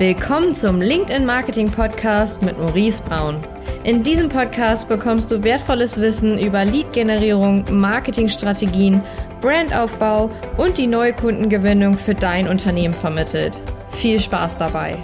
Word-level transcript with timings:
Willkommen 0.00 0.54
zum 0.54 0.80
LinkedIn 0.80 1.26
Marketing 1.26 1.70
Podcast 1.70 2.40
mit 2.40 2.58
Maurice 2.58 3.02
Braun. 3.02 3.36
In 3.84 4.02
diesem 4.02 4.30
Podcast 4.30 4.88
bekommst 4.88 5.30
du 5.30 5.42
wertvolles 5.42 6.00
Wissen 6.00 6.38
über 6.38 6.64
Lead-Generierung, 6.64 7.66
Marketingstrategien, 7.70 9.02
Brandaufbau 9.42 10.30
und 10.56 10.78
die 10.78 10.86
Neukundengewinnung 10.86 11.98
für 11.98 12.14
dein 12.14 12.48
Unternehmen 12.48 12.94
vermittelt. 12.94 13.60
Viel 13.90 14.18
Spaß 14.18 14.56
dabei! 14.56 14.96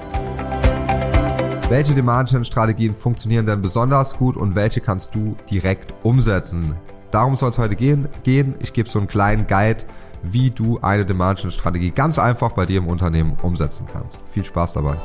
Welche 1.69 1.93
Demand-Gen-Strategien 1.93 2.95
funktionieren 2.95 3.45
denn 3.45 3.61
besonders 3.61 4.17
gut 4.17 4.39
und 4.39 4.55
welche 4.55 4.81
kannst 4.81 5.15
du 5.15 5.37
direkt 5.51 5.93
umsetzen? 6.05 6.75
Darum 7.17 7.35
soll 7.35 7.49
es 7.49 7.57
heute 7.57 7.77
gehen. 7.77 8.09
Ich 8.59 8.75
gebe 8.75 8.91
so 8.91 8.99
einen 8.99 9.09
kleinen 9.09 9.47
Guide, 9.47 9.85
wie 10.23 10.51
du 10.51 10.79
eine 10.83 11.07
Demand-Gen-Strategie 11.07 11.91
ganz 11.91 12.19
einfach 12.19 12.53
bei 12.53 12.67
dir 12.67 12.77
im 12.77 12.89
Unternehmen 12.89 13.39
umsetzen 13.41 13.87
kannst. 13.91 14.19
Viel 14.33 14.45
Spaß 14.45 14.75
dabei. 14.75 14.99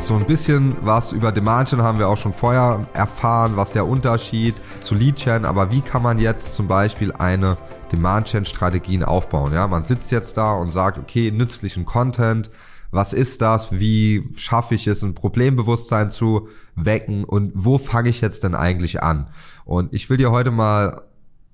So 0.00 0.16
ein 0.16 0.26
bisschen 0.26 0.76
was 0.80 1.12
über 1.12 1.30
Demand-Gen 1.30 1.80
haben 1.80 2.00
wir 2.00 2.08
auch 2.08 2.16
schon 2.16 2.32
vorher 2.32 2.88
erfahren, 2.92 3.52
was 3.54 3.70
der 3.70 3.86
Unterschied 3.86 4.56
zu 4.80 4.96
Lead-Gen, 4.96 5.44
aber 5.44 5.70
wie 5.70 5.80
kann 5.80 6.02
man 6.02 6.18
jetzt 6.18 6.54
zum 6.54 6.66
Beispiel 6.66 7.12
eine 7.12 7.56
Demand-Gen-Strategien 7.92 9.04
aufbauen? 9.04 9.52
Ja, 9.52 9.68
man 9.68 9.84
sitzt 9.84 10.10
jetzt 10.10 10.36
da 10.36 10.54
und 10.54 10.70
sagt, 10.70 10.98
okay, 10.98 11.30
nützlichen 11.30 11.84
Content, 11.84 12.50
was 12.90 13.12
ist 13.12 13.42
das, 13.42 13.72
wie 13.72 14.30
schaffe 14.36 14.74
ich 14.74 14.86
es, 14.86 15.02
ein 15.02 15.14
Problembewusstsein 15.14 16.10
zu 16.10 16.48
wecken 16.74 17.24
und 17.24 17.52
wo 17.54 17.78
fange 17.78 18.08
ich 18.08 18.20
jetzt 18.20 18.44
denn 18.44 18.54
eigentlich 18.54 19.02
an? 19.02 19.28
Und 19.64 19.92
ich 19.92 20.08
will 20.08 20.16
dir 20.16 20.30
heute 20.30 20.50
mal 20.50 21.02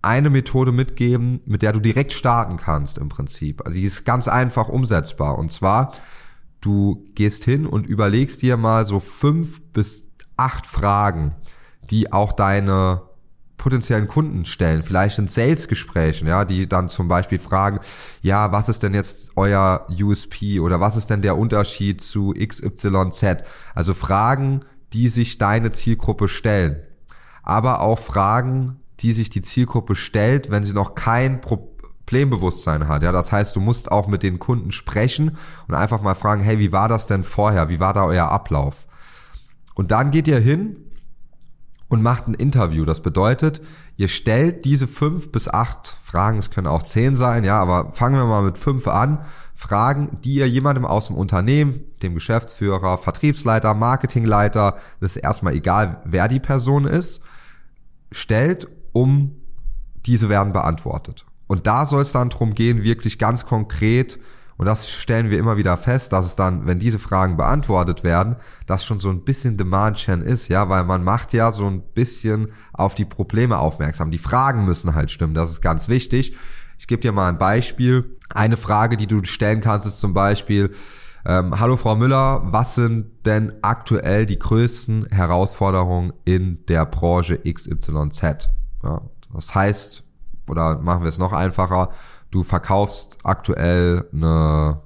eine 0.00 0.30
Methode 0.30 0.70
mitgeben, 0.70 1.40
mit 1.46 1.62
der 1.62 1.72
du 1.72 1.80
direkt 1.80 2.12
starten 2.12 2.58
kannst 2.58 2.98
im 2.98 3.08
Prinzip. 3.08 3.62
Also 3.64 3.74
die 3.74 3.84
ist 3.84 4.04
ganz 4.04 4.28
einfach 4.28 4.68
umsetzbar. 4.68 5.38
Und 5.38 5.50
zwar, 5.50 5.92
du 6.60 7.04
gehst 7.14 7.44
hin 7.44 7.66
und 7.66 7.86
überlegst 7.86 8.42
dir 8.42 8.56
mal 8.56 8.86
so 8.86 9.00
fünf 9.00 9.60
bis 9.72 10.06
acht 10.36 10.66
Fragen, 10.66 11.34
die 11.90 12.12
auch 12.12 12.32
deine 12.32 13.02
potenziellen 13.56 14.08
Kunden 14.08 14.44
stellen, 14.44 14.82
vielleicht 14.82 15.18
in 15.18 15.28
Sales-Gesprächen, 15.28 16.26
ja, 16.26 16.44
die 16.44 16.68
dann 16.68 16.88
zum 16.88 17.08
Beispiel 17.08 17.38
fragen, 17.38 17.80
ja, 18.20 18.52
was 18.52 18.68
ist 18.68 18.82
denn 18.82 18.94
jetzt 18.94 19.32
euer 19.36 19.86
USP 19.90 20.60
oder 20.60 20.80
was 20.80 20.96
ist 20.96 21.08
denn 21.08 21.22
der 21.22 21.38
Unterschied 21.38 22.00
zu 22.00 22.34
XYZ? 22.34 23.44
Also 23.74 23.94
Fragen, 23.94 24.60
die 24.92 25.08
sich 25.08 25.38
deine 25.38 25.72
Zielgruppe 25.72 26.28
stellen. 26.28 26.82
Aber 27.42 27.80
auch 27.80 27.98
Fragen, 27.98 28.80
die 29.00 29.12
sich 29.12 29.30
die 29.30 29.42
Zielgruppe 29.42 29.96
stellt, 29.96 30.50
wenn 30.50 30.64
sie 30.64 30.72
noch 30.72 30.94
kein 30.94 31.40
Problembewusstsein 31.40 32.88
hat. 32.88 33.02
Ja, 33.02 33.12
das 33.12 33.32
heißt, 33.32 33.56
du 33.56 33.60
musst 33.60 33.90
auch 33.90 34.08
mit 34.08 34.22
den 34.22 34.38
Kunden 34.38 34.72
sprechen 34.72 35.36
und 35.68 35.74
einfach 35.74 36.00
mal 36.00 36.14
fragen, 36.14 36.42
hey, 36.42 36.58
wie 36.58 36.72
war 36.72 36.88
das 36.88 37.06
denn 37.06 37.24
vorher? 37.24 37.68
Wie 37.68 37.80
war 37.80 37.92
da 37.92 38.04
euer 38.04 38.30
Ablauf? 38.30 38.86
Und 39.74 39.90
dann 39.90 40.10
geht 40.10 40.28
ihr 40.28 40.38
hin 40.38 40.76
und 41.94 42.02
macht 42.02 42.26
ein 42.26 42.34
Interview. 42.34 42.84
Das 42.84 43.00
bedeutet, 43.00 43.62
ihr 43.96 44.08
stellt 44.08 44.64
diese 44.64 44.88
fünf 44.88 45.30
bis 45.30 45.46
acht 45.46 45.96
Fragen, 46.02 46.38
es 46.38 46.50
können 46.50 46.66
auch 46.66 46.82
zehn 46.82 47.14
sein, 47.14 47.44
ja, 47.44 47.60
aber 47.60 47.92
fangen 47.92 48.16
wir 48.16 48.26
mal 48.26 48.42
mit 48.42 48.58
fünf 48.58 48.88
an. 48.88 49.24
Fragen, 49.54 50.18
die 50.24 50.34
ihr 50.34 50.48
jemandem 50.48 50.84
aus 50.84 51.06
dem 51.06 51.14
Unternehmen, 51.14 51.84
dem 52.02 52.14
Geschäftsführer, 52.14 52.98
Vertriebsleiter, 52.98 53.74
Marketingleiter, 53.74 54.76
das 54.98 55.14
ist 55.14 55.22
erstmal 55.22 55.54
egal, 55.54 56.02
wer 56.04 56.26
die 56.26 56.40
Person 56.40 56.84
ist, 56.84 57.22
stellt 58.10 58.66
um 58.92 59.36
diese 60.04 60.28
werden 60.28 60.52
beantwortet. 60.52 61.24
Und 61.46 61.68
da 61.68 61.86
soll 61.86 62.02
es 62.02 62.10
dann 62.10 62.28
drum 62.28 62.56
gehen, 62.56 62.82
wirklich 62.82 63.20
ganz 63.20 63.46
konkret, 63.46 64.18
und 64.56 64.66
das 64.66 64.88
stellen 64.90 65.30
wir 65.30 65.38
immer 65.38 65.56
wieder 65.56 65.76
fest, 65.76 66.12
dass 66.12 66.26
es 66.26 66.36
dann, 66.36 66.66
wenn 66.66 66.78
diese 66.78 66.98
Fragen 66.98 67.36
beantwortet 67.36 68.04
werden, 68.04 68.36
das 68.66 68.84
schon 68.84 68.98
so 68.98 69.10
ein 69.10 69.24
bisschen 69.24 69.56
Demand-Gen 69.56 70.22
ist, 70.22 70.48
ja, 70.48 70.68
weil 70.68 70.84
man 70.84 71.02
macht 71.02 71.32
ja 71.32 71.50
so 71.52 71.66
ein 71.66 71.82
bisschen 71.94 72.52
auf 72.72 72.94
die 72.94 73.04
Probleme 73.04 73.58
aufmerksam. 73.58 74.10
Die 74.10 74.18
Fragen 74.18 74.64
müssen 74.64 74.94
halt 74.94 75.10
stimmen, 75.10 75.34
das 75.34 75.50
ist 75.50 75.60
ganz 75.60 75.88
wichtig. 75.88 76.36
Ich 76.78 76.86
gebe 76.86 77.02
dir 77.02 77.12
mal 77.12 77.28
ein 77.28 77.38
Beispiel. 77.38 78.16
Eine 78.30 78.56
Frage, 78.56 78.96
die 78.96 79.06
du 79.06 79.24
stellen 79.24 79.60
kannst, 79.60 79.86
ist 79.86 80.00
zum 80.00 80.14
Beispiel, 80.14 80.72
ähm, 81.26 81.58
hallo 81.58 81.76
Frau 81.76 81.96
Müller, 81.96 82.42
was 82.44 82.74
sind 82.74 83.26
denn 83.26 83.54
aktuell 83.62 84.26
die 84.26 84.38
größten 84.38 85.06
Herausforderungen 85.10 86.12
in 86.24 86.64
der 86.66 86.84
Branche 86.86 87.38
XYZ? 87.38 88.48
Ja, 88.82 89.00
das 89.32 89.54
heißt, 89.54 90.04
oder 90.48 90.78
machen 90.78 91.02
wir 91.02 91.08
es 91.08 91.18
noch 91.18 91.32
einfacher, 91.32 91.90
du 92.34 92.42
verkaufst 92.42 93.18
aktuell 93.22 94.08
eine, 94.12 94.80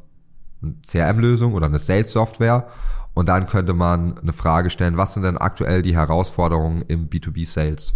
eine 0.63 0.75
CRM-Lösung 0.87 1.55
oder 1.55 1.67
eine 1.67 1.79
Sales-Software 1.79 2.69
und 3.15 3.29
dann 3.29 3.47
könnte 3.47 3.73
man 3.73 4.19
eine 4.19 4.33
Frage 4.33 4.71
stellen, 4.71 4.97
was 4.99 5.15
sind 5.15 5.23
denn 5.23 5.39
aktuell 5.39 5.83
die 5.83 5.97
Herausforderungen 5.97 6.83
im 6.83 7.09
B2B-Sales? 7.09 7.95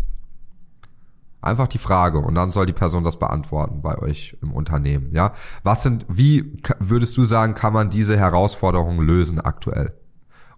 Einfach 1.43 1.69
die 1.69 1.79
Frage 1.79 2.19
und 2.19 2.35
dann 2.35 2.53
soll 2.53 2.67
die 2.67 2.73
Person 2.73 3.05
das 3.05 3.19
beantworten 3.19 3.83
bei 3.83 3.99
euch 3.99 4.39
im 4.43 4.53
Unternehmen. 4.53 5.11
Ja, 5.13 5.33
was 5.65 5.83
sind, 5.83 6.07
wie 6.09 6.57
würdest 6.79 7.17
du 7.17 7.25
sagen, 7.25 7.55
kann 7.55 7.73
man 7.73 7.91
diese 7.91 8.17
Herausforderungen 8.17 9.05
lösen 9.05 9.41
aktuell? 9.41 9.93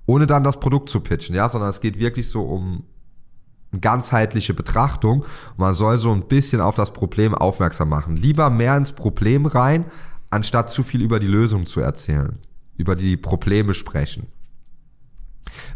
Ohne 0.06 0.26
dann 0.26 0.44
das 0.44 0.60
Produkt 0.60 0.90
zu 0.90 1.00
pitchen, 1.00 1.34
ja, 1.34 1.48
sondern 1.48 1.70
es 1.70 1.80
geht 1.80 1.98
wirklich 1.98 2.28
so 2.28 2.42
um 2.42 2.84
ganzheitliche 3.80 4.54
Betrachtung. 4.54 5.24
Man 5.56 5.74
soll 5.74 5.98
so 5.98 6.12
ein 6.12 6.26
bisschen 6.28 6.60
auf 6.60 6.74
das 6.74 6.92
Problem 6.92 7.34
aufmerksam 7.34 7.88
machen. 7.88 8.16
Lieber 8.16 8.50
mehr 8.50 8.76
ins 8.76 8.92
Problem 8.92 9.46
rein, 9.46 9.84
anstatt 10.30 10.70
zu 10.70 10.82
viel 10.82 11.02
über 11.02 11.20
die 11.20 11.26
Lösung 11.26 11.66
zu 11.66 11.80
erzählen, 11.80 12.38
über 12.76 12.96
die 12.96 13.16
Probleme 13.16 13.74
sprechen. 13.74 14.26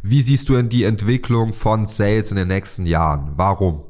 Wie 0.03 0.23
siehst 0.23 0.49
du 0.49 0.55
denn 0.55 0.69
die 0.69 0.85
Entwicklung 0.85 1.53
von 1.53 1.87
Sales 1.87 2.31
in 2.31 2.37
den 2.37 2.49
nächsten 2.49 2.87
Jahren? 2.87 3.33
Warum? 3.37 3.83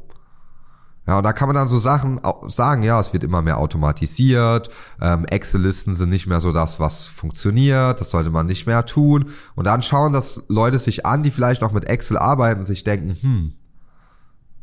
Ja, 1.08 1.16
und 1.16 1.24
da 1.24 1.32
kann 1.32 1.48
man 1.48 1.54
dann 1.54 1.68
so 1.68 1.78
Sachen 1.78 2.20
sagen, 2.48 2.82
ja, 2.82 3.00
es 3.00 3.14
wird 3.14 3.24
immer 3.24 3.40
mehr 3.40 3.56
automatisiert, 3.56 4.68
ähm, 5.00 5.24
Excel-Listen 5.24 5.94
sind 5.94 6.10
nicht 6.10 6.26
mehr 6.26 6.42
so 6.42 6.52
das, 6.52 6.78
was 6.80 7.06
funktioniert, 7.06 7.98
das 7.98 8.10
sollte 8.10 8.28
man 8.28 8.44
nicht 8.44 8.66
mehr 8.66 8.84
tun. 8.84 9.30
Und 9.54 9.64
dann 9.64 9.82
schauen 9.82 10.12
das 10.12 10.42
Leute 10.48 10.78
sich 10.78 11.06
an, 11.06 11.22
die 11.22 11.30
vielleicht 11.30 11.62
noch 11.62 11.72
mit 11.72 11.84
Excel 11.84 12.18
arbeiten 12.18 12.66
sich 12.66 12.84
denken, 12.84 13.16
hm, 13.18 13.52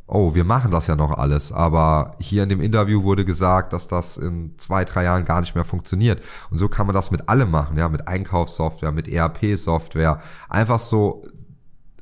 oh, 0.07 0.35
wir 0.35 0.43
machen 0.43 0.71
das 0.71 0.87
ja 0.87 0.95
noch 0.95 1.17
alles, 1.17 1.51
aber 1.51 2.15
hier 2.19 2.43
in 2.43 2.49
dem 2.49 2.61
Interview 2.61 3.03
wurde 3.03 3.25
gesagt, 3.25 3.73
dass 3.73 3.87
das 3.87 4.17
in 4.17 4.53
zwei, 4.57 4.85
drei 4.85 5.03
Jahren 5.05 5.25
gar 5.25 5.41
nicht 5.41 5.55
mehr 5.55 5.65
funktioniert. 5.65 6.21
Und 6.51 6.59
so 6.59 6.69
kann 6.69 6.85
man 6.85 6.93
das 6.93 7.09
mit 7.09 7.27
allem 7.27 7.49
machen, 7.49 7.77
ja, 7.77 7.89
mit 7.89 8.07
Einkaufssoftware, 8.07 8.91
mit 8.91 9.07
ERP-Software, 9.07 10.21
einfach 10.47 10.79
so 10.79 11.25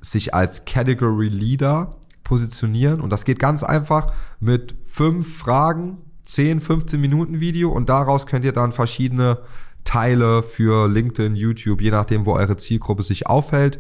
sich 0.02 0.34
als 0.34 0.66
Category 0.66 1.30
Leader 1.30 1.96
positionieren 2.24 3.00
und 3.00 3.10
das 3.10 3.26
geht 3.26 3.40
ganz 3.40 3.64
einfach 3.64 4.12
mit 4.40 4.76
fünf 4.86 5.38
Fragen, 5.38 6.00
10, 6.24 6.62
15 6.62 7.00
Minuten 7.00 7.40
Video 7.40 7.72
und 7.72 7.90
daraus 7.90 8.28
könnt 8.28 8.46
ihr 8.46 8.54
dann 8.54 8.72
verschiedene 8.72 9.40
Teile 9.84 10.44
für 10.44 10.88
LinkedIn, 10.88 11.36
YouTube, 11.36 11.82
je 11.82 11.92
nachdem, 11.92 12.26
wo 12.26 12.34
eure 12.34 12.58
Zielgruppe 12.58 13.04
sich 13.04 13.28
aufhält 13.28 13.80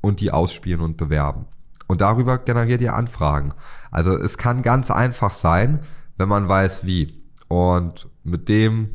und 0.00 0.20
die 0.20 0.30
ausspielen 0.30 0.80
und 0.80 0.96
bewerben. 0.96 1.46
Und 1.88 2.00
darüber 2.02 2.38
generiert 2.38 2.80
ihr 2.80 2.94
Anfragen. 2.94 3.54
Also 3.90 4.16
es 4.16 4.38
kann 4.38 4.62
ganz 4.62 4.90
einfach 4.90 5.32
sein, 5.32 5.80
wenn 6.16 6.28
man 6.28 6.48
weiß 6.48 6.86
wie. 6.86 7.22
Und 7.48 8.08
mit 8.22 8.48
dem 8.48 8.90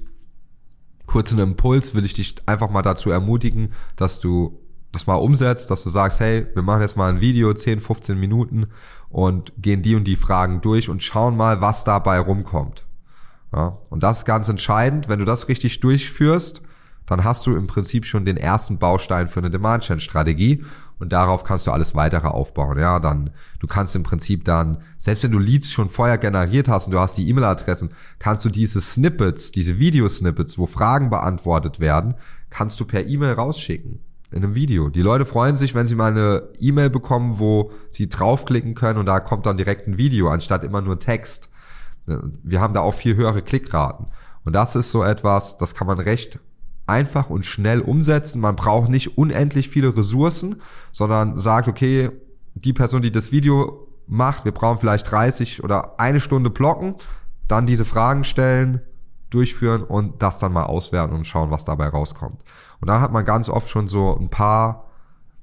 kurzen 1.07 1.39
Impuls 1.39 1.95
will 1.95 2.05
ich 2.05 2.13
dich 2.13 2.35
einfach 2.45 2.69
mal 2.69 2.83
dazu 2.83 3.09
ermutigen, 3.09 3.73
dass 3.95 4.19
du 4.19 4.59
das 4.91 5.07
mal 5.07 5.15
umsetzt, 5.15 5.71
dass 5.71 5.83
du 5.83 5.89
sagst, 5.89 6.19
hey, 6.19 6.45
wir 6.53 6.61
machen 6.61 6.81
jetzt 6.81 6.95
mal 6.95 7.09
ein 7.09 7.19
Video, 7.19 7.51
10, 7.51 7.81
15 7.81 8.19
Minuten 8.19 8.67
und 9.09 9.51
gehen 9.57 9.81
die 9.81 9.95
und 9.95 10.05
die 10.05 10.15
Fragen 10.15 10.61
durch 10.61 10.87
und 10.87 11.03
schauen 11.03 11.35
mal, 11.35 11.61
was 11.61 11.83
dabei 11.83 12.19
rumkommt. 12.19 12.85
Ja, 13.51 13.79
und 13.89 14.03
das 14.03 14.19
ist 14.19 14.25
ganz 14.25 14.49
entscheidend. 14.49 15.09
Wenn 15.09 15.19
du 15.19 15.25
das 15.25 15.47
richtig 15.47 15.79
durchführst, 15.79 16.61
dann 17.05 17.23
hast 17.23 17.45
du 17.45 17.55
im 17.55 17.67
Prinzip 17.67 18.05
schon 18.05 18.25
den 18.25 18.37
ersten 18.37 18.77
Baustein 18.77 19.27
für 19.27 19.39
eine 19.39 19.49
Demand-Gen-Strategie 19.49 20.63
und 20.99 21.11
darauf 21.11 21.43
kannst 21.43 21.67
du 21.67 21.71
alles 21.71 21.95
weitere 21.95 22.27
aufbauen. 22.27 22.79
Ja, 22.79 22.99
dann, 22.99 23.31
du 23.59 23.67
kannst 23.67 23.95
im 23.95 24.03
Prinzip 24.03 24.45
dann, 24.45 24.77
selbst 24.97 25.23
wenn 25.23 25.31
du 25.31 25.39
Leads 25.39 25.71
schon 25.71 25.89
vorher 25.89 26.17
generiert 26.17 26.69
hast 26.69 26.85
und 26.85 26.93
du 26.93 26.99
hast 26.99 27.17
die 27.17 27.27
E-Mail-Adressen, 27.27 27.89
kannst 28.19 28.45
du 28.45 28.49
diese 28.49 28.79
Snippets, 28.79 29.51
diese 29.51 29.79
Videosnippets, 29.79 30.57
wo 30.57 30.65
Fragen 30.65 31.09
beantwortet 31.09 31.79
werden, 31.79 32.15
kannst 32.49 32.79
du 32.79 32.85
per 32.85 33.05
E-Mail 33.05 33.33
rausschicken. 33.33 33.99
In 34.31 34.43
einem 34.43 34.55
Video. 34.55 34.89
Die 34.89 35.03
Leute 35.03 35.27
freuen 35.27 35.57
sich, 35.57 35.75
wenn 35.75 35.87
sie 35.87 35.93
mal 35.93 36.11
eine 36.11 36.43
E-Mail 36.59 36.89
bekommen, 36.89 37.37
wo 37.37 37.71
sie 37.89 38.09
draufklicken 38.09 38.73
können 38.73 38.97
und 38.97 39.05
da 39.05 39.19
kommt 39.19 39.45
dann 39.45 39.57
direkt 39.57 39.87
ein 39.87 39.97
Video, 39.97 40.29
anstatt 40.29 40.63
immer 40.63 40.81
nur 40.81 40.99
Text. 40.99 41.49
Wir 42.05 42.59
haben 42.59 42.73
da 42.73 42.79
auch 42.79 42.95
viel 42.95 43.15
höhere 43.15 43.43
Klickraten. 43.43 44.07
Und 44.43 44.53
das 44.53 44.75
ist 44.75 44.91
so 44.91 45.03
etwas, 45.03 45.57
das 45.57 45.75
kann 45.75 45.85
man 45.85 45.99
recht 45.99 46.39
einfach 46.85 47.29
und 47.29 47.45
schnell 47.45 47.81
umsetzen. 47.81 48.41
Man 48.41 48.55
braucht 48.55 48.89
nicht 48.89 49.17
unendlich 49.17 49.69
viele 49.69 49.95
Ressourcen, 49.95 50.61
sondern 50.91 51.37
sagt, 51.37 51.67
okay, 51.67 52.11
die 52.55 52.73
Person, 52.73 53.01
die 53.01 53.11
das 53.11 53.31
Video 53.31 53.87
macht, 54.07 54.45
wir 54.45 54.51
brauchen 54.51 54.79
vielleicht 54.79 55.09
30 55.09 55.63
oder 55.63 55.99
eine 55.99 56.19
Stunde 56.19 56.49
blocken, 56.49 56.95
dann 57.47 57.67
diese 57.67 57.85
Fragen 57.85 58.23
stellen, 58.23 58.81
durchführen 59.29 59.83
und 59.83 60.21
das 60.21 60.39
dann 60.39 60.53
mal 60.53 60.65
auswerten 60.65 61.15
und 61.15 61.25
schauen, 61.25 61.51
was 61.51 61.65
dabei 61.65 61.87
rauskommt. 61.87 62.43
Und 62.79 62.87
da 62.87 63.01
hat 63.01 63.11
man 63.11 63.25
ganz 63.25 63.49
oft 63.49 63.69
schon 63.69 63.87
so 63.87 64.17
ein 64.17 64.29
paar 64.29 64.89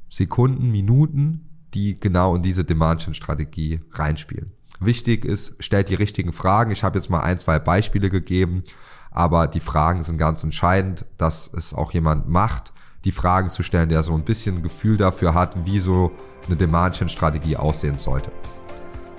Sekunden, 0.08 0.70
Minuten, 0.70 1.48
die 1.74 1.98
genau 1.98 2.34
in 2.34 2.42
diese 2.42 2.64
Demand-Strategie 2.64 3.80
reinspielen. 3.92 4.52
Wichtig 4.80 5.24
ist, 5.24 5.54
stellt 5.58 5.88
die 5.88 5.94
richtigen 5.94 6.32
Fragen. 6.32 6.70
Ich 6.70 6.84
habe 6.84 6.98
jetzt 6.98 7.10
mal 7.10 7.20
ein, 7.20 7.38
zwei 7.38 7.58
Beispiele 7.58 8.10
gegeben, 8.10 8.64
aber 9.10 9.46
die 9.46 9.60
Fragen 9.60 10.04
sind 10.04 10.18
ganz 10.18 10.44
entscheidend, 10.44 11.04
dass 11.18 11.50
es 11.52 11.74
auch 11.74 11.92
jemand 11.92 12.28
macht, 12.28 12.72
die 13.04 13.12
Fragen 13.12 13.50
zu 13.50 13.62
stellen, 13.62 13.88
der 13.88 14.02
so 14.02 14.14
ein 14.14 14.24
bisschen 14.24 14.62
Gefühl 14.62 14.96
dafür 14.96 15.34
hat, 15.34 15.56
wie 15.64 15.78
so 15.78 16.12
eine 16.46 16.56
Demand-Strategie 16.56 17.56
aussehen 17.56 17.98
sollte. 17.98 18.30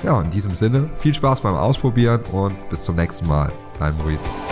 Ja, 0.04 0.20
in 0.22 0.32
diesem 0.32 0.56
Sinne, 0.56 0.90
viel 0.98 1.14
Spaß 1.14 1.42
beim 1.42 1.56
Ausprobieren 1.56 2.22
und 2.32 2.70
bis 2.70 2.84
zum 2.84 2.96
nächsten 2.96 3.28
Mal. 3.28 3.52
Dein 3.80 3.96
Maurice. 3.98 4.51